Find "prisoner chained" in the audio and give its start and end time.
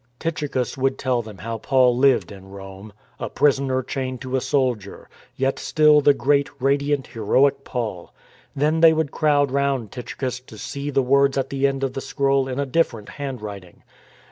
3.29-4.19